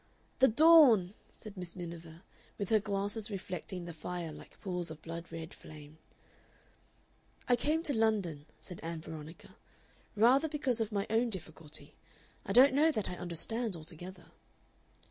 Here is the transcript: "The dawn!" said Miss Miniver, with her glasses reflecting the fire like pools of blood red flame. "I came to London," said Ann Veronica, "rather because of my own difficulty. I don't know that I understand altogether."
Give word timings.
"The 0.39 0.47
dawn!" 0.47 1.13
said 1.29 1.55
Miss 1.55 1.75
Miniver, 1.75 2.23
with 2.57 2.69
her 2.69 2.79
glasses 2.79 3.29
reflecting 3.29 3.85
the 3.85 3.93
fire 3.93 4.31
like 4.31 4.59
pools 4.59 4.89
of 4.89 4.99
blood 5.03 5.31
red 5.31 5.53
flame. 5.53 5.99
"I 7.47 7.55
came 7.55 7.83
to 7.83 7.93
London," 7.93 8.47
said 8.59 8.79
Ann 8.81 9.01
Veronica, 9.01 9.55
"rather 10.15 10.49
because 10.49 10.81
of 10.81 10.91
my 10.91 11.05
own 11.11 11.29
difficulty. 11.29 11.93
I 12.47 12.51
don't 12.51 12.73
know 12.73 12.91
that 12.91 13.11
I 13.11 13.15
understand 13.15 13.75
altogether." 13.75 14.31